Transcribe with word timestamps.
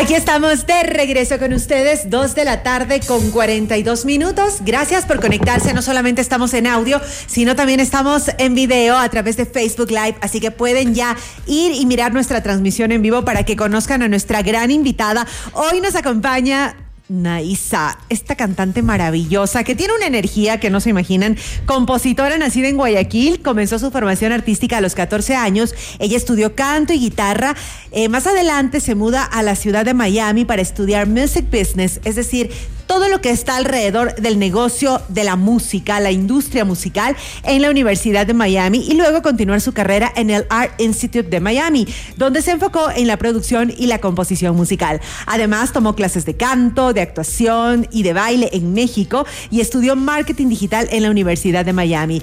Aquí 0.00 0.14
estamos 0.14 0.66
de 0.66 0.82
regreso 0.84 1.38
con 1.38 1.52
ustedes, 1.52 2.08
2 2.08 2.34
de 2.34 2.46
la 2.46 2.62
tarde 2.62 3.00
con 3.06 3.30
42 3.30 4.06
minutos. 4.06 4.60
Gracias 4.62 5.04
por 5.04 5.20
conectarse. 5.20 5.74
No 5.74 5.82
solamente 5.82 6.22
estamos 6.22 6.54
en 6.54 6.66
audio, 6.66 7.02
sino 7.26 7.54
también 7.54 7.80
estamos 7.80 8.30
en 8.38 8.54
video 8.54 8.96
a 8.96 9.06
través 9.10 9.36
de 9.36 9.44
Facebook 9.44 9.90
Live. 9.90 10.16
Así 10.22 10.40
que 10.40 10.50
pueden 10.50 10.94
ya 10.94 11.18
ir 11.46 11.72
y 11.72 11.84
mirar 11.84 12.14
nuestra 12.14 12.42
transmisión 12.42 12.92
en 12.92 13.02
vivo 13.02 13.26
para 13.26 13.44
que 13.44 13.56
conozcan 13.56 14.00
a 14.00 14.08
nuestra 14.08 14.40
gran 14.40 14.70
invitada. 14.70 15.26
Hoy 15.52 15.82
nos 15.82 15.94
acompaña 15.94 16.76
Naisa, 17.10 17.98
esta 18.08 18.36
cantante 18.36 18.82
maravillosa 18.82 19.64
que 19.64 19.74
tiene 19.74 19.94
una 19.94 20.06
energía 20.06 20.60
que 20.60 20.70
no 20.70 20.80
se 20.80 20.90
imaginan. 20.90 21.36
Compositora 21.66 22.38
nacida 22.38 22.68
en 22.68 22.76
Guayaquil, 22.76 23.42
comenzó 23.42 23.78
su 23.80 23.90
formación 23.90 24.32
artística 24.32 24.78
a 24.78 24.80
los 24.80 24.94
14 24.94 25.34
años. 25.34 25.74
Ella 25.98 26.16
estudió 26.16 26.54
canto 26.54 26.92
y 26.92 27.00
guitarra. 27.00 27.56
Eh, 27.90 28.08
más 28.08 28.28
adelante 28.28 28.80
se 28.80 28.94
muda 28.94 29.24
a 29.24 29.42
la 29.42 29.56
ciudad 29.56 29.84
de 29.84 29.92
Miami 29.92 30.44
para 30.44 30.62
estudiar 30.62 31.08
music 31.08 31.46
business, 31.50 32.00
es 32.04 32.14
decir, 32.14 32.50
todo 32.90 33.06
lo 33.06 33.20
que 33.20 33.30
está 33.30 33.54
alrededor 33.54 34.16
del 34.16 34.40
negocio 34.40 35.00
de 35.06 35.22
la 35.22 35.36
música, 35.36 36.00
la 36.00 36.10
industria 36.10 36.64
musical 36.64 37.16
en 37.44 37.62
la 37.62 37.70
Universidad 37.70 38.26
de 38.26 38.34
Miami 38.34 38.84
y 38.84 38.94
luego 38.94 39.22
continuar 39.22 39.60
su 39.60 39.72
carrera 39.72 40.12
en 40.16 40.28
el 40.28 40.44
Art 40.50 40.72
Institute 40.80 41.30
de 41.30 41.38
Miami, 41.38 41.86
donde 42.16 42.42
se 42.42 42.50
enfocó 42.50 42.90
en 42.90 43.06
la 43.06 43.16
producción 43.16 43.72
y 43.78 43.86
la 43.86 44.00
composición 44.00 44.56
musical. 44.56 45.00
Además, 45.26 45.72
tomó 45.72 45.94
clases 45.94 46.24
de 46.24 46.36
canto, 46.36 46.92
de 46.92 47.02
actuación 47.02 47.86
y 47.92 48.02
de 48.02 48.12
baile 48.12 48.50
en 48.54 48.74
México 48.74 49.24
y 49.52 49.60
estudió 49.60 49.94
marketing 49.94 50.48
digital 50.48 50.88
en 50.90 51.04
la 51.04 51.12
Universidad 51.12 51.64
de 51.64 51.72
Miami. 51.72 52.20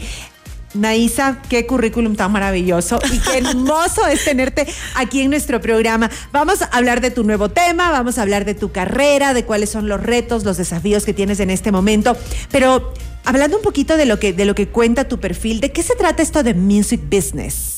Naisa, 0.74 1.42
qué 1.50 1.66
currículum 1.66 2.16
tan 2.16 2.32
maravilloso 2.32 3.00
y 3.12 3.20
qué 3.20 3.38
hermoso 3.50 4.06
es 4.08 4.24
tenerte 4.26 4.68
aquí 4.96 5.22
en 5.22 5.30
nuestro 5.30 5.62
programa. 5.62 6.10
Vamos 6.32 6.62
a 6.62 6.66
hablar 6.66 7.02
de 7.02 7.12
tu 7.12 7.24
nuevo 7.24 7.50
tema, 7.50 7.92
vamos 7.92 8.18
a 8.18 8.22
hablar 8.22 8.46
de 8.46 8.54
tu 8.54 8.72
carrera, 8.72 9.34
de 9.34 9.46
cuáles 9.46 9.70
son 9.70 9.88
los 9.88 10.02
retos, 10.02 10.44
los 10.44 10.58
desafíos 10.58 11.06
que 11.06 11.14
tienes 11.14 11.40
en 11.40 11.50
este 11.50 11.72
momento, 11.72 12.18
pero 12.52 12.94
hablando 13.26 13.58
un 13.58 13.64
poquito 13.64 13.98
de 13.98 14.06
lo 14.06 14.20
que 14.20 14.34
de 14.34 14.46
lo 14.46 14.56
que 14.56 14.68
cuenta 14.68 15.08
tu 15.08 15.20
perfil, 15.20 15.60
¿de 15.60 15.72
qué 15.72 15.84
se 15.84 15.96
trata 15.96 16.22
esto 16.22 16.44
de 16.44 16.54
music 16.54 17.02
business? 17.10 17.77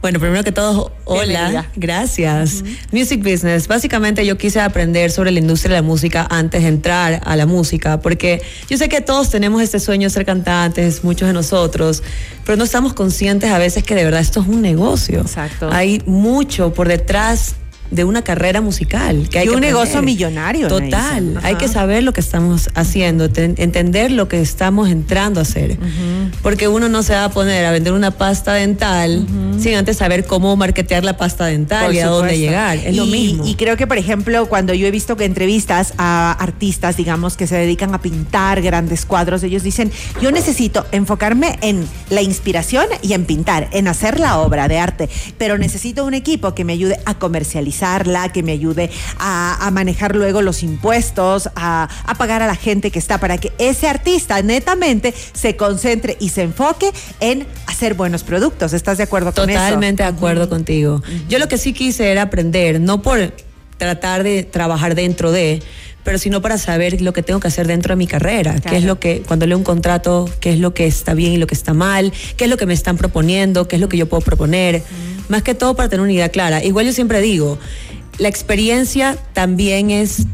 Bueno, 0.00 0.20
primero 0.20 0.44
que 0.44 0.52
todo, 0.52 0.92
hola, 1.04 1.66
gracias. 1.74 2.62
Music 2.92 3.20
Business, 3.20 3.66
básicamente 3.66 4.24
yo 4.24 4.38
quise 4.38 4.60
aprender 4.60 5.10
sobre 5.10 5.32
la 5.32 5.40
industria 5.40 5.74
de 5.74 5.82
la 5.82 5.86
música 5.86 6.24
antes 6.30 6.62
de 6.62 6.68
entrar 6.68 7.20
a 7.24 7.34
la 7.34 7.46
música, 7.46 8.00
porque 8.00 8.40
yo 8.70 8.78
sé 8.78 8.88
que 8.88 9.00
todos 9.00 9.28
tenemos 9.30 9.60
este 9.60 9.80
sueño 9.80 10.06
de 10.06 10.10
ser 10.10 10.24
cantantes, 10.24 11.02
muchos 11.02 11.26
de 11.26 11.34
nosotros, 11.34 12.04
pero 12.44 12.56
no 12.56 12.62
estamos 12.62 12.94
conscientes 12.94 13.50
a 13.50 13.58
veces 13.58 13.82
que 13.82 13.96
de 13.96 14.04
verdad 14.04 14.20
esto 14.20 14.40
es 14.40 14.46
un 14.46 14.62
negocio. 14.62 15.20
Exacto. 15.22 15.68
Hay 15.72 16.00
mucho 16.06 16.72
por 16.72 16.86
detrás 16.86 17.56
de 17.90 18.04
una 18.04 18.22
carrera 18.22 18.60
musical. 18.60 19.28
Que 19.28 19.40
hay 19.40 19.46
y 19.46 19.48
un 19.48 19.56
que 19.56 19.60
negocio 19.62 20.02
millonario. 20.02 20.68
Total. 20.68 21.34
Naisa. 21.34 21.48
Hay 21.48 21.54
que 21.56 21.68
saber 21.68 22.02
lo 22.02 22.12
que 22.12 22.20
estamos 22.20 22.70
haciendo, 22.74 23.30
ten- 23.30 23.54
entender 23.58 24.10
lo 24.10 24.28
que 24.28 24.40
estamos 24.40 24.88
entrando 24.88 25.40
a 25.40 25.42
hacer. 25.42 25.78
Porque 26.42 26.68
uno 26.68 26.88
no 26.88 27.02
se 27.02 27.14
va 27.14 27.24
a 27.24 27.30
poner 27.30 27.64
a 27.64 27.70
vender 27.72 27.92
una 27.92 28.10
pasta 28.10 28.52
dental 28.54 29.26
sin 29.58 29.74
antes 29.74 29.96
saber 29.96 30.26
cómo 30.26 30.54
marketear 30.56 31.04
la 31.04 31.16
pasta 31.16 31.46
dental 31.46 31.86
Por 31.86 31.94
y 31.94 31.98
a 32.00 32.06
dónde 32.06 32.38
llegar. 32.38 32.76
Es 32.78 32.94
lo 32.96 33.06
Y- 33.06 33.10
mismo. 33.10 33.46
Y 33.46 33.54
creo 33.54 33.76
que, 33.76 33.86
por 33.86 33.98
ejemplo, 33.98 34.46
cuando 34.46 34.74
yo 34.74 34.86
he 34.86 34.90
visto 34.90 35.16
que 35.16 35.24
entrevistas 35.24 35.94
a 35.98 36.32
artistas, 36.32 36.96
digamos, 36.96 37.36
que 37.36 37.46
se 37.46 37.56
dedican 37.56 37.94
a 37.94 38.00
pintar 38.02 38.62
grandes 38.62 39.04
cuadros, 39.04 39.42
ellos 39.42 39.62
dicen, 39.62 39.90
yo 40.20 40.30
necesito 40.30 40.86
enfocarme 40.92 41.58
en 41.62 41.86
la 42.10 42.22
inspiración 42.22 42.86
y 43.02 43.12
en 43.14 43.24
pintar, 43.24 43.68
en 43.72 43.88
hacer 43.88 44.20
la 44.20 44.38
obra 44.38 44.68
de 44.68 44.78
arte, 44.78 45.08
pero 45.38 45.58
necesito 45.58 46.04
un 46.04 46.14
equipo 46.14 46.54
que 46.54 46.64
me 46.64 46.72
ayude 46.74 47.00
a 47.04 47.14
que 48.32 48.42
me 48.42 48.52
ayude 48.52 48.90
a, 49.18 49.66
a 49.66 49.70
manejar 49.70 50.16
luego 50.16 50.42
los 50.42 50.62
impuestos, 50.62 51.48
a, 51.54 51.88
a 52.04 52.14
pagar 52.14 52.42
a 52.42 52.46
la 52.46 52.56
gente 52.56 52.90
que 52.90 52.98
está, 52.98 53.18
para 53.18 53.38
que 53.38 53.52
ese 53.58 53.88
artista 53.88 54.42
netamente 54.42 55.14
se 55.32 55.56
concentre 55.56 56.16
y 56.20 56.30
se 56.30 56.42
enfoque 56.42 56.90
en 57.20 57.46
hacer 57.66 57.94
buenos 57.94 58.24
productos. 58.24 58.72
¿Estás 58.72 58.98
de 58.98 59.04
acuerdo 59.04 59.32
con 59.32 59.48
eso? 59.48 59.58
Totalmente 59.58 60.02
de 60.02 60.08
acuerdo 60.08 60.48
contigo. 60.48 61.02
Yo 61.28 61.38
lo 61.38 61.48
que 61.48 61.58
sí 61.58 61.72
quise 61.72 62.10
era 62.10 62.22
aprender, 62.22 62.80
no 62.80 63.00
por 63.02 63.32
tratar 63.76 64.24
de 64.24 64.42
trabajar 64.42 64.94
dentro 64.94 65.30
de, 65.30 65.62
pero 66.02 66.18
sino 66.18 66.40
para 66.40 66.58
saber 66.58 67.00
lo 67.02 67.12
que 67.12 67.22
tengo 67.22 67.38
que 67.38 67.48
hacer 67.48 67.66
dentro 67.66 67.92
de 67.92 67.96
mi 67.96 68.06
carrera, 68.06 68.58
qué 68.60 68.78
es 68.78 68.84
lo 68.84 68.98
que, 68.98 69.22
cuando 69.26 69.46
leo 69.46 69.58
un 69.58 69.62
contrato, 69.62 70.28
qué 70.40 70.52
es 70.52 70.58
lo 70.58 70.74
que 70.74 70.86
está 70.86 71.14
bien 71.14 71.32
y 71.32 71.36
lo 71.36 71.46
que 71.46 71.54
está 71.54 71.74
mal, 71.74 72.12
qué 72.36 72.44
es 72.44 72.50
lo 72.50 72.56
que 72.56 72.66
me 72.66 72.74
están 72.74 72.96
proponiendo, 72.96 73.68
qué 73.68 73.76
es 73.76 73.80
lo 73.80 73.88
que 73.88 73.96
yo 73.96 74.08
puedo 74.08 74.22
proponer, 74.22 74.82
más 75.28 75.42
que 75.42 75.54
todo 75.54 75.74
para 75.76 75.88
tener 75.88 76.02
una 76.02 76.12
idea 76.12 76.28
clara. 76.28 76.62
Igual 76.64 76.86
yo 76.86 76.92
siempre 76.92 77.20
digo, 77.20 77.58
la 78.18 78.28
experiencia 78.28 79.16
también 79.32 79.90
es 79.90 80.26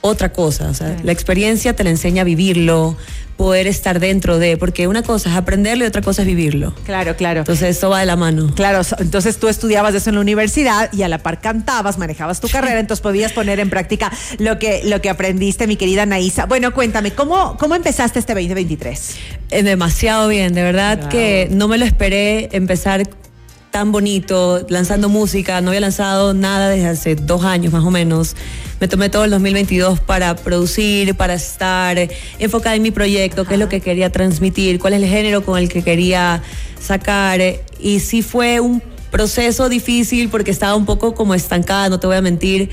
otra 0.00 0.32
cosa, 0.32 0.68
o 0.68 0.74
sea, 0.74 0.88
Claro. 0.88 1.02
la 1.04 1.12
experiencia 1.12 1.76
te 1.76 1.84
la 1.84 1.90
enseña 1.90 2.22
a 2.22 2.24
vivirlo, 2.24 2.96
poder 3.36 3.66
estar 3.68 3.98
dentro 4.00 4.38
de, 4.38 4.56
porque 4.56 4.86
una 4.88 5.02
cosa 5.02 5.30
es 5.30 5.36
aprenderlo 5.36 5.84
y 5.84 5.86
otra 5.86 6.02
cosa 6.02 6.22
es 6.22 6.26
vivirlo. 6.28 6.74
Claro, 6.84 7.16
claro. 7.16 7.40
Entonces 7.40 7.76
eso 7.76 7.88
va 7.88 8.00
de 8.00 8.06
la 8.06 8.16
mano. 8.16 8.52
Claro, 8.54 8.82
entonces 8.98 9.38
tú 9.38 9.46
estudiabas 9.48 9.94
eso 9.94 10.10
en 10.10 10.16
la 10.16 10.20
universidad 10.20 10.92
y 10.92 11.02
a 11.02 11.08
la 11.08 11.18
par 11.18 11.40
cantabas, 11.40 11.98
manejabas 11.98 12.40
tu 12.40 12.48
carrera, 12.48 12.80
entonces 12.80 13.00
podías 13.00 13.32
poner 13.32 13.58
en 13.60 13.70
práctica 13.70 14.12
lo 14.38 14.58
que, 14.58 14.82
lo 14.84 15.00
que 15.00 15.08
aprendiste, 15.08 15.66
mi 15.68 15.76
querida 15.76 16.04
Naisa. 16.04 16.46
Bueno, 16.46 16.74
cuéntame, 16.74 17.12
¿cómo, 17.12 17.56
cómo 17.56 17.74
empezaste 17.76 18.18
este 18.18 18.34
2023? 18.34 19.16
Eh, 19.50 19.62
demasiado 19.62 20.26
bien, 20.28 20.52
de 20.52 20.62
verdad 20.64 20.98
Wow. 21.02 21.08
que 21.08 21.48
no 21.50 21.68
me 21.68 21.78
lo 21.78 21.84
esperé 21.84 22.48
empezar 22.52 23.08
tan 23.72 23.90
bonito, 23.90 24.64
lanzando 24.68 25.08
música, 25.08 25.60
no 25.62 25.70
había 25.70 25.80
lanzado 25.80 26.34
nada 26.34 26.68
desde 26.68 26.88
hace 26.88 27.14
dos 27.16 27.42
años 27.42 27.72
más 27.72 27.82
o 27.82 27.90
menos. 27.90 28.36
Me 28.80 28.86
tomé 28.86 29.08
todo 29.08 29.24
el 29.24 29.30
2022 29.30 29.98
para 29.98 30.36
producir, 30.36 31.16
para 31.16 31.34
estar 31.34 31.96
enfocada 32.38 32.76
en 32.76 32.82
mi 32.82 32.90
proyecto, 32.90 33.46
qué 33.46 33.54
es 33.54 33.60
lo 33.60 33.70
que 33.70 33.80
quería 33.80 34.12
transmitir, 34.12 34.78
cuál 34.78 34.92
es 34.92 35.02
el 35.02 35.08
género 35.08 35.42
con 35.42 35.58
el 35.58 35.70
que 35.70 35.82
quería 35.82 36.42
sacar. 36.78 37.40
Y 37.80 38.00
sí 38.00 38.20
fue 38.20 38.60
un 38.60 38.82
proceso 39.10 39.70
difícil 39.70 40.28
porque 40.28 40.50
estaba 40.50 40.76
un 40.76 40.84
poco 40.84 41.14
como 41.14 41.34
estancada, 41.34 41.88
no 41.88 41.98
te 41.98 42.06
voy 42.06 42.16
a 42.16 42.22
mentir. 42.22 42.68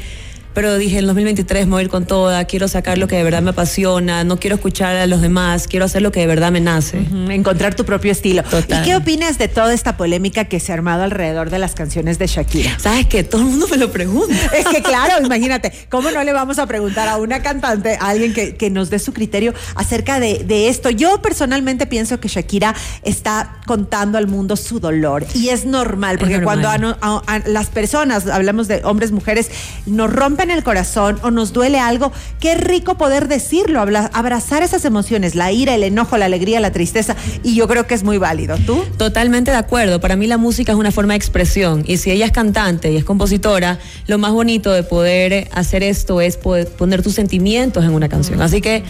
Pero 0.53 0.77
dije, 0.77 0.97
en 0.99 1.05
2023 1.05 1.67
me 1.67 1.71
voy 1.73 1.79
a 1.81 1.83
ir 1.83 1.89
con 1.89 2.05
toda, 2.05 2.43
quiero 2.45 2.67
sacar 2.67 2.97
lo 2.97 3.07
que 3.07 3.15
de 3.15 3.23
verdad 3.23 3.41
me 3.41 3.51
apasiona, 3.51 4.23
no 4.23 4.39
quiero 4.39 4.55
escuchar 4.55 4.95
a 4.95 5.05
los 5.05 5.21
demás, 5.21 5.67
quiero 5.67 5.85
hacer 5.85 6.01
lo 6.01 6.11
que 6.11 6.19
de 6.21 6.27
verdad 6.27 6.51
me 6.51 6.59
nace. 6.59 6.97
Encontrar 7.29 7.75
tu 7.75 7.85
propio 7.85 8.11
estilo. 8.11 8.43
Total. 8.43 8.81
¿Y 8.81 8.85
qué 8.85 8.95
opinas 8.95 9.37
de 9.37 9.47
toda 9.47 9.73
esta 9.73 9.95
polémica 9.95 10.45
que 10.45 10.59
se 10.59 10.71
ha 10.71 10.75
armado 10.75 11.03
alrededor 11.03 11.49
de 11.51 11.59
las 11.59 11.75
canciones 11.75 12.17
de 12.19 12.27
Shakira? 12.27 12.77
¿Sabes 12.79 13.05
qué? 13.05 13.23
Todo 13.23 13.41
el 13.41 13.47
mundo 13.47 13.67
me 13.69 13.77
lo 13.77 13.91
pregunta. 13.91 14.33
Es 14.57 14.65
que 14.67 14.81
claro, 14.81 15.23
imagínate, 15.25 15.71
¿cómo 15.89 16.09
no 16.11 16.23
le 16.23 16.33
vamos 16.33 16.57
a 16.59 16.65
preguntar 16.65 17.07
a 17.07 17.17
una 17.17 17.41
cantante, 17.41 17.95
a 17.99 18.09
alguien 18.09 18.33
que, 18.33 18.55
que 18.55 18.69
nos 18.71 18.89
dé 18.89 18.97
su 18.99 19.13
criterio 19.13 19.53
acerca 19.75 20.19
de, 20.19 20.43
de 20.45 20.67
esto? 20.67 20.89
Yo 20.89 21.21
personalmente 21.21 21.85
pienso 21.85 22.19
que 22.19 22.27
Shakira 22.27 22.75
está 23.03 23.57
contando 23.67 24.17
al 24.17 24.27
mundo 24.27 24.55
su 24.57 24.79
dolor 24.79 25.25
y 25.35 25.49
es 25.49 25.65
normal, 25.65 26.17
porque 26.17 26.39
normal. 26.39 26.45
cuando 26.61 26.69
a 26.69 26.77
no- 26.79 26.97
a- 27.01 27.21
a 27.27 27.39
las 27.47 27.67
personas, 27.67 28.27
hablamos 28.27 28.67
de 28.67 28.81
hombres, 28.83 29.11
mujeres, 29.11 29.51
nos 29.85 30.11
rompen 30.11 30.38
el 30.41 30.63
corazón 30.63 31.19
o 31.21 31.31
nos 31.31 31.53
duele 31.53 31.79
algo, 31.79 32.11
qué 32.39 32.55
rico 32.55 32.97
poder 32.97 33.27
decirlo, 33.27 33.81
abrazar 33.81 34.63
esas 34.63 34.85
emociones, 34.85 35.35
la 35.35 35.51
ira, 35.51 35.75
el 35.75 35.83
enojo, 35.83 36.17
la 36.17 36.25
alegría, 36.25 36.59
la 36.59 36.71
tristeza, 36.71 37.15
y 37.43 37.55
yo 37.55 37.67
creo 37.67 37.85
que 37.87 37.93
es 37.93 38.03
muy 38.03 38.17
válido. 38.17 38.57
¿Tú? 38.65 38.83
Totalmente 38.97 39.51
de 39.51 39.57
acuerdo. 39.57 39.99
Para 39.99 40.15
mí 40.15 40.27
la 40.27 40.37
música 40.37 40.71
es 40.71 40.77
una 40.77 40.91
forma 40.91 41.13
de 41.13 41.17
expresión 41.17 41.83
y 41.85 41.97
si 41.97 42.11
ella 42.11 42.25
es 42.25 42.31
cantante 42.31 42.91
y 42.91 42.95
es 42.95 43.03
compositora, 43.03 43.79
lo 44.07 44.17
más 44.17 44.31
bonito 44.31 44.71
de 44.71 44.83
poder 44.83 45.49
hacer 45.51 45.83
esto 45.83 46.21
es 46.21 46.37
poder 46.37 46.67
poner 46.69 47.03
tus 47.03 47.15
sentimientos 47.15 47.83
en 47.83 47.91
una 47.91 48.07
canción. 48.07 48.41
Así 48.41 48.61
que 48.61 48.83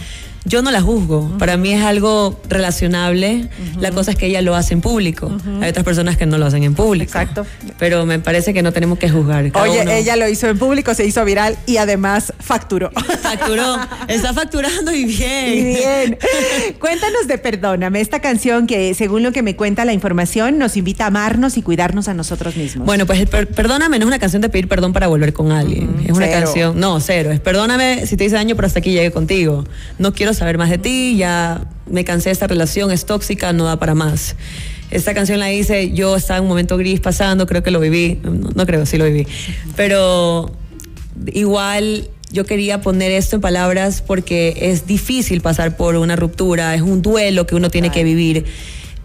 yo 0.44 0.62
no 0.62 0.70
la 0.70 0.80
juzgo. 0.80 1.36
Para 1.38 1.56
mí 1.56 1.72
es 1.72 1.82
algo 1.82 2.40
relacionable. 2.48 3.48
La 3.78 3.90
cosa 3.90 4.12
es 4.12 4.16
que 4.16 4.26
ella 4.26 4.40
lo 4.42 4.54
hace 4.56 4.74
en 4.74 4.80
público. 4.80 5.30
Hay 5.60 5.70
otras 5.70 5.84
personas 5.84 6.16
que 6.16 6.26
no 6.26 6.38
lo 6.38 6.46
hacen 6.46 6.62
en 6.62 6.74
público. 6.74 7.04
Exacto. 7.10 7.46
Pero 7.78 8.06
me 8.06 8.18
parece 8.18 8.54
que 8.54 8.62
no 8.62 8.72
tenemos 8.72 8.98
que 8.98 9.08
juzgar. 9.10 9.50
Cada 9.52 9.64
Oye, 9.68 9.82
uno 9.82 9.90
ella 9.90 10.16
lo 10.16 10.28
hizo 10.28 10.48
en 10.48 10.58
público, 10.58 10.94
se 10.94 11.04
hizo 11.06 11.24
viral 11.24 11.56
y 11.66 11.76
además 11.76 12.32
facturó. 12.40 12.90
facturó. 13.22 13.76
Está 14.08 14.32
facturando 14.32 14.92
y 14.92 15.04
bien. 15.04 15.54
Y 15.58 15.64
bien. 15.74 16.18
Cuéntanos 16.78 17.26
de 17.26 17.38
Perdóname, 17.38 18.00
esta 18.00 18.20
canción 18.20 18.66
que, 18.66 18.94
según 18.94 19.22
lo 19.22 19.32
que 19.32 19.42
me 19.42 19.56
cuenta 19.56 19.84
la 19.84 19.92
información, 19.92 20.58
nos 20.58 20.76
invita 20.76 21.04
a 21.04 21.06
amarnos 21.08 21.56
y 21.56 21.62
cuidarnos 21.62 22.08
a 22.08 22.14
nosotros 22.14 22.56
mismos. 22.56 22.86
Bueno, 22.86 23.06
pues 23.06 23.18
el 23.20 23.26
per- 23.26 23.48
perdóname 23.48 23.98
no 23.98 24.04
es 24.04 24.08
una 24.08 24.18
canción 24.18 24.42
de 24.42 24.48
pedir 24.48 24.68
perdón 24.68 24.92
para 24.92 25.06
volver 25.08 25.32
con 25.32 25.52
alguien. 25.52 25.96
es 26.04 26.10
una 26.12 26.26
cero. 26.26 26.40
canción, 26.44 26.80
no, 26.80 27.00
cero. 27.00 27.30
Es 27.30 27.40
perdóname 27.40 28.06
si 28.06 28.16
te 28.16 28.24
hice 28.24 28.36
daño, 28.36 28.56
pero 28.56 28.66
hasta 28.66 28.78
aquí 28.80 28.92
llegué 28.92 29.10
contigo. 29.10 29.64
No 29.98 30.12
quiero 30.12 30.29
saber 30.34 30.58
más 30.58 30.70
de 30.70 30.78
ti, 30.78 31.16
ya 31.16 31.66
me 31.90 32.04
cansé 32.04 32.28
de 32.28 32.32
esta 32.32 32.46
relación, 32.46 32.90
es 32.90 33.06
tóxica, 33.06 33.52
no 33.52 33.64
da 33.64 33.78
para 33.78 33.94
más. 33.94 34.36
Esta 34.90 35.14
canción 35.14 35.38
la 35.38 35.52
hice, 35.52 35.92
yo 35.92 36.16
estaba 36.16 36.38
en 36.38 36.44
un 36.44 36.48
momento 36.48 36.76
gris 36.76 37.00
pasando, 37.00 37.46
creo 37.46 37.62
que 37.62 37.70
lo 37.70 37.80
viví, 37.80 38.18
no, 38.22 38.50
no 38.54 38.66
creo, 38.66 38.86
sí 38.86 38.98
lo 38.98 39.04
viví. 39.04 39.26
Pero 39.76 40.52
igual 41.32 42.08
yo 42.32 42.44
quería 42.44 42.80
poner 42.80 43.12
esto 43.12 43.36
en 43.36 43.42
palabras 43.42 44.02
porque 44.02 44.56
es 44.60 44.86
difícil 44.86 45.40
pasar 45.40 45.76
por 45.76 45.96
una 45.96 46.16
ruptura, 46.16 46.74
es 46.74 46.82
un 46.82 47.02
duelo 47.02 47.46
que 47.46 47.54
uno 47.54 47.70
tiene 47.70 47.90
que 47.90 48.04
vivir. 48.04 48.46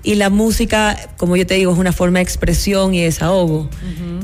Y 0.03 0.15
la 0.15 0.29
música, 0.29 0.97
como 1.17 1.35
yo 1.35 1.47
te 1.47 1.55
digo, 1.55 1.73
es 1.73 1.79
una 1.79 1.91
forma 1.91 2.19
de 2.19 2.23
expresión 2.23 2.93
y 2.93 3.01
desahogo. 3.01 3.69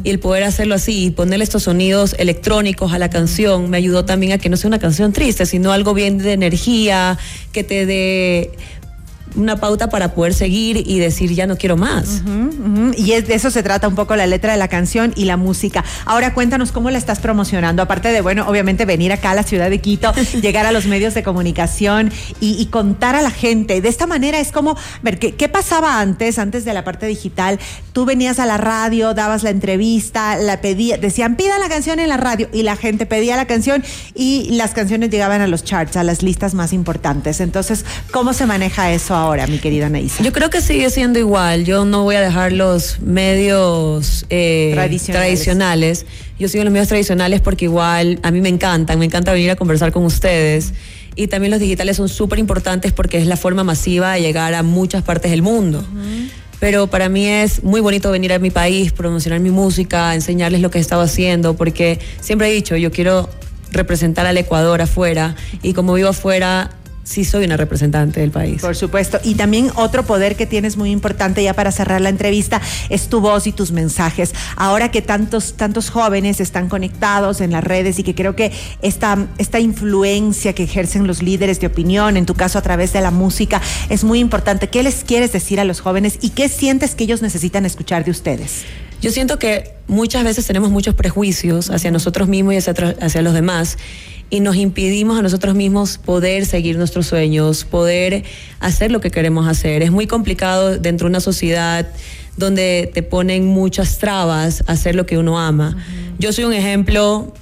Y 0.04 0.10
el 0.10 0.20
poder 0.20 0.44
hacerlo 0.44 0.76
así 0.76 1.06
y 1.06 1.12
ponerle 1.12 1.44
estos 1.44 1.64
sonidos 1.64 2.16
electrónicos 2.18 2.94
a 2.94 3.00
la 3.00 3.10
canción 3.10 3.70
me 3.70 3.78
ayudó 3.78 4.06
también 4.06 4.34
a 4.34 4.38
que 4.38 4.50
no 4.50 4.58
sea 4.58 4.68
una 4.68 4.80
canción 4.80 5.14
triste, 5.14 5.46
sino 5.46 5.72
algo 5.72 5.94
bien 5.94 6.18
de 6.18 6.34
energía, 6.34 7.18
que 7.52 7.64
te 7.64 7.86
dé 7.86 8.52
una 9.36 9.58
pauta 9.58 9.90
para 9.90 10.14
poder 10.14 10.34
seguir 10.34 10.78
y 10.86 11.00
decir 11.00 11.34
ya 11.34 11.48
no 11.48 11.58
quiero 11.58 11.78
más. 11.78 12.24
Y 12.98 13.14
es, 13.14 13.28
de 13.28 13.36
eso 13.36 13.52
se 13.52 13.64
trata 13.64 13.88
un 13.88 13.96
poco 13.96 14.16
la 14.16 14.28
letra 14.28 14.52
de 14.52 14.58
la 14.58 14.68
canción 14.68 15.14
y 15.16 15.26
la 15.26 15.38
música. 15.38 15.84
Ahora 16.06 16.34
cuéntanos 16.34 16.72
cómo 16.72 16.90
la 16.90 16.98
estás 16.98 17.20
promocionando, 17.20 17.82
aparte 17.82 18.10
de, 18.10 18.22
bueno, 18.22 18.48
obviamente 18.48 18.86
venir 18.86 19.12
acá 19.12 19.32
a 19.32 19.36
la 19.36 19.44
ciudad 19.44 19.70
de 19.70 19.80
Quito, 19.80 20.14
llegar 20.42 20.66
a 20.66 20.72
los 20.72 20.86
medios 20.86 21.14
de 21.14 21.24
comunicación 21.24 22.12
y, 22.40 22.62
contar 22.72 23.16
a 23.16 23.22
la 23.22 23.32
gente. 23.32 23.82
De 23.82 23.90
esta 23.90 24.08
manera 24.08 24.40
es 24.40 24.52
como, 24.52 24.78
ver, 25.02 25.20
¿qué, 25.20 25.36
¿qué, 25.36 25.50
pasaba 25.50 26.00
antes, 26.00 26.40
antes 26.40 26.64
de 26.64 26.74
la 26.74 26.86
parte 26.86 27.06
digital? 27.06 27.60
Tú 27.92 28.06
venías 28.06 28.40
a 28.40 28.46
la 28.46 28.58
radio, 28.58 29.14
dabas 29.14 29.44
la 29.44 29.50
entrevista, 29.50 30.38
la 30.38 30.62
pedía, 30.62 30.98
decían, 30.98 31.36
pida 31.36 31.60
la 31.60 31.68
canción 31.68 32.00
en 32.00 32.08
la 32.08 32.18
radio 32.18 32.48
y 32.54 32.64
la 32.64 32.78
gente 32.78 33.06
pedía 33.06 33.36
la 33.36 33.46
canción 33.46 33.84
y 34.16 34.52
las 34.52 34.72
canciones 34.72 35.10
llegaban 35.10 35.42
a 35.42 35.48
los 35.48 35.66
charts, 35.66 35.98
a 35.98 36.04
las 36.04 36.24
listas 36.24 36.54
más 36.54 36.72
importantes. 36.72 37.42
Entonces, 37.42 37.84
¿cómo 38.12 38.32
se 38.32 38.46
maneja 38.46 38.92
eso 38.92 39.21
ahora, 39.22 39.48
mi 39.48 39.60
querida 39.60 39.90
Naisa? 39.90 40.24
Yo 40.24 40.32
creo 40.32 40.50
que 40.50 40.62
sigue 40.62 40.90
siendo 40.90 41.20
igual. 41.20 41.64
Yo 41.64 41.86
no 41.86 42.04
voy 42.04 42.16
a 42.16 42.22
dejar 42.22 42.52
los 42.52 43.00
medios 43.00 44.26
eh, 44.30 44.72
tradicionales. 44.74 46.06
Yo 46.40 46.48
sigo 46.48 46.64
los 46.64 46.74
medios 46.74 46.88
tradicionales 46.88 47.40
porque 47.40 47.66
igual 47.66 48.20
a 48.24 48.32
mí 48.32 48.42
me 48.42 48.50
encantan, 48.50 49.00
me 49.00 49.06
encanta 49.06 49.32
venir 49.32 49.52
a 49.52 49.56
conversar 49.56 49.92
con 49.92 50.04
ustedes. 50.06 50.74
Y 51.16 51.28
también 51.28 51.52
los 51.52 51.60
digitales 51.60 51.98
son 51.98 52.10
súper 52.10 52.40
importantes 52.40 52.94
porque 52.94 53.18
es 53.18 53.28
la 53.28 53.38
forma 53.38 53.64
masiva 53.64 54.14
de 54.14 54.22
llegar 54.22 54.54
a 54.54 54.64
muchas 54.64 55.04
partes 55.04 55.32
del 55.32 55.42
mundo. 55.42 55.86
Pero 56.60 56.88
para 56.88 57.10
mí 57.10 57.26
es 57.26 57.64
muy 57.64 57.82
bonito 57.82 58.12
venir 58.12 58.34
a 58.34 58.40
mi 58.40 58.50
país, 58.50 58.92
promocionar 58.92 59.40
mi 59.40 59.52
música, 59.52 60.14
enseñarles 60.14 60.62
lo 60.62 60.72
que 60.72 60.78
he 60.78 60.82
estado 60.82 61.02
haciendo, 61.02 61.56
porque 61.56 62.00
siempre 62.22 62.50
he 62.50 62.54
dicho, 62.54 62.76
yo 62.78 62.92
quiero 62.92 63.30
representar 63.72 64.26
al 64.26 64.38
Ecuador 64.38 64.82
afuera 64.82 65.36
y 65.64 65.74
como 65.74 65.94
vivo 65.94 66.10
afuera 66.10 66.72
sí 67.04 67.26
soy 67.26 67.46
una 67.46 67.58
representante 67.58 68.20
del 68.20 68.32
país. 68.32 68.62
Por 68.62 68.76
supuesto. 68.76 69.20
Y 69.24 69.36
también 69.36 69.72
otro 69.76 70.06
poder 70.06 70.36
que 70.36 70.46
tienes 70.46 70.78
muy 70.78 70.92
importante 70.92 71.44
ya 71.44 71.54
para 71.54 71.72
cerrar 71.72 72.02
la 72.02 72.10
entrevista 72.10 72.62
es 72.90 73.08
tu 73.08 73.22
voz 73.22 73.48
y 73.48 73.52
tus 73.52 73.72
mensajes. 73.72 74.34
Ahora 74.56 74.92
que 74.92 75.02
tantos, 75.02 75.54
tantos 75.54 75.90
jóvenes 75.90 76.40
están 76.40 76.70
conectados 76.70 77.42
en 77.42 77.52
las 77.52 77.64
redes 77.64 78.00
y 78.00 78.04
que 78.04 78.16
creo 78.16 78.36
que 78.36 78.52
esta, 78.82 79.28
esta 79.38 79.60
influencia 79.60 80.54
que 80.54 80.64
ejercen 80.64 81.08
los 81.08 81.22
líderes 81.22 81.60
de 81.60 81.68
opinión, 81.68 82.18
en 82.18 82.26
tu 82.26 82.36
caso 82.36 82.60
a 82.60 82.62
través 82.62 82.94
de 82.94 83.02
la 83.02 83.12
música, 83.12 83.62
es 83.90 84.04
muy 84.04 84.20
importante. 84.20 84.70
¿Qué 84.70 84.84
les 84.84 85.04
quieres 85.04 85.32
decir 85.32 85.60
a 85.60 85.66
los 85.66 85.82
jóvenes 85.82 86.20
y 86.22 86.30
qué 86.30 86.50
sientes 86.50 86.96
que 86.96 87.04
ellos 87.04 87.22
necesitan 87.22 87.66
escuchar 87.66 88.06
de 88.06 88.12
ustedes? 88.12 88.64
Yo 89.02 89.12
siento 89.12 89.40
que 89.40 89.74
muchas 89.88 90.24
veces 90.24 90.46
tenemos 90.46 90.70
muchos 90.70 90.94
prejuicios 90.94 91.72
hacia 91.72 91.90
nosotros 91.90 92.28
mismos 92.28 92.54
y 92.54 92.58
hacia, 92.58 92.74
hacia 93.02 93.22
los 93.24 93.34
demás 93.34 93.78
y 94.32 94.40
nos 94.40 94.56
impedimos 94.56 95.20
a 95.20 95.22
nosotros 95.22 95.54
mismos 95.54 95.98
poder 96.00 96.46
seguir 96.46 96.78
nuestros 96.78 97.06
sueños, 97.06 97.66
poder 97.66 98.24
hacer 98.62 98.90
lo 98.92 99.02
que 99.02 99.12
queremos 99.12 99.48
hacer. 99.48 99.84
Es 99.84 99.92
muy 99.92 100.08
complicado 100.08 100.80
dentro 100.80 101.06
de 101.06 101.12
una 101.12 101.20
sociedad 101.20 101.86
donde 102.38 102.90
te 102.94 103.04
ponen 103.04 103.46
muchas 103.46 104.00
trabas 104.00 104.64
a 104.68 104.72
hacer 104.72 104.96
lo 104.96 105.06
que 105.06 105.18
uno 105.18 105.38
ama. 105.38 105.76
Yo 106.18 106.32
soy 106.32 106.46
un 106.46 106.54
ejemplo 106.54 107.34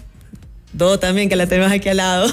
todo 0.77 0.99
también, 0.99 1.29
que 1.29 1.35
la 1.35 1.47
tenemos 1.47 1.71
aquí 1.71 1.89
al 1.89 1.97
lado, 1.97 2.31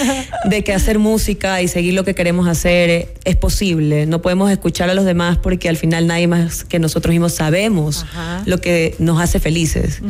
de 0.44 0.64
que 0.64 0.72
hacer 0.72 0.98
música 0.98 1.62
y 1.62 1.68
seguir 1.68 1.94
lo 1.94 2.04
que 2.04 2.14
queremos 2.14 2.46
hacer 2.46 3.14
es 3.24 3.36
posible. 3.36 4.06
No 4.06 4.20
podemos 4.20 4.50
escuchar 4.50 4.90
a 4.90 4.94
los 4.94 5.04
demás 5.04 5.38
porque 5.38 5.68
al 5.68 5.76
final 5.76 6.06
nadie 6.06 6.26
más 6.26 6.64
que 6.64 6.78
nosotros 6.78 7.12
mismos 7.12 7.34
sabemos 7.34 8.04
lo 8.44 8.60
que 8.60 8.94
nos 8.98 9.20
hace 9.20 9.40
felices. 9.40 10.00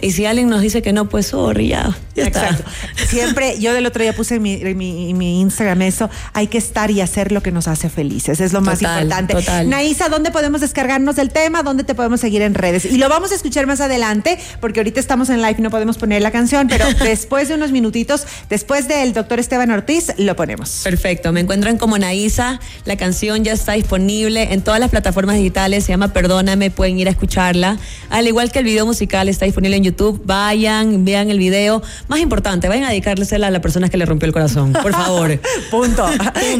Y 0.00 0.12
si 0.12 0.26
alguien 0.26 0.48
nos 0.48 0.62
dice 0.62 0.82
que 0.82 0.92
no, 0.92 1.08
pues 1.08 1.28
sorry, 1.28 1.68
ya, 1.68 1.96
Exacto. 2.16 2.64
Siempre, 3.08 3.58
yo 3.58 3.72
del 3.72 3.86
otro 3.86 4.02
día 4.02 4.14
puse 4.14 4.36
en 4.36 4.42
mi, 4.76 5.40
Instagram 5.40 5.82
eso, 5.82 6.10
hay 6.32 6.46
que 6.48 6.58
estar 6.58 6.90
y 6.90 7.00
hacer 7.00 7.32
lo 7.32 7.42
que 7.42 7.52
nos 7.52 7.68
hace 7.68 7.88
felices, 7.88 8.40
es 8.40 8.52
lo 8.52 8.60
más 8.60 8.82
importante. 8.82 9.34
Total. 9.34 9.68
Naisa, 9.68 10.08
¿dónde 10.08 10.30
podemos 10.30 10.60
descargarnos 10.60 11.16
del 11.16 11.30
tema? 11.30 11.62
¿Dónde 11.62 11.84
te 11.84 11.94
podemos 11.94 12.20
seguir 12.20 12.42
en 12.42 12.54
redes? 12.54 12.84
Y 12.84 12.98
lo 12.98 13.08
vamos 13.08 13.32
a 13.32 13.34
escuchar 13.34 13.66
más 13.66 13.80
adelante, 13.80 14.38
porque 14.60 14.80
ahorita 14.80 15.00
estamos 15.00 15.30
en 15.30 15.40
live 15.40 15.56
y 15.58 15.62
no 15.62 15.70
podemos 15.70 15.98
poner 15.98 16.22
la 16.22 16.30
canción, 16.30 16.68
pero 16.68 16.84
después 17.12 17.46
de 17.48 17.56
unos 17.56 17.72
minutitos, 17.72 18.26
después 18.48 18.88
del 18.88 19.12
doctor 19.12 19.38
Esteban 19.38 19.70
Ortiz, 19.70 20.14
lo 20.16 20.34
ponemos. 20.34 20.80
Perfecto, 20.82 21.30
me 21.30 21.40
encuentran 21.40 21.76
como 21.76 21.98
Naisa, 21.98 22.58
la 22.86 22.96
canción 22.96 23.44
ya 23.44 23.52
está 23.52 23.72
disponible 23.72 24.54
en 24.54 24.62
todas 24.62 24.80
las 24.80 24.88
plataformas 24.88 25.36
digitales, 25.36 25.84
se 25.84 25.92
llama 25.92 26.14
Perdóname, 26.14 26.70
pueden 26.70 26.98
ir 26.98 27.08
a 27.08 27.10
escucharla. 27.10 27.76
Al 28.08 28.26
igual 28.26 28.50
que 28.50 28.60
el 28.60 28.64
video 28.64 28.86
musical 28.86 29.28
está 29.28 29.44
disponible 29.44 29.76
en 29.76 29.84
YouTube, 29.84 30.22
vayan, 30.24 31.04
vean 31.04 31.28
el 31.28 31.38
video. 31.38 31.82
Más 32.08 32.20
importante, 32.20 32.66
vayan 32.66 32.84
a 32.84 32.88
dedicársela 32.88 33.48
a 33.48 33.50
la 33.50 33.60
persona 33.60 33.90
que 33.90 33.98
le 33.98 34.06
rompió 34.06 34.26
el 34.26 34.32
corazón, 34.32 34.72
por 34.72 34.92
favor. 34.92 35.38
Punto. 35.70 36.06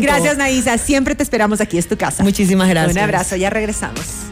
Gracias, 0.01 0.37
Naisa. 0.37 0.77
Siempre 0.77 1.15
te 1.15 1.23
esperamos 1.23 1.63
aquí, 1.63 1.79
es 1.79 1.89
tu 1.89 1.97
casa. 1.97 2.23
Muchísimas 2.23 2.69
gracias. 2.69 2.95
Un 2.95 3.03
abrazo, 3.03 3.37
ya 3.37 3.49
regresamos. 3.49 4.32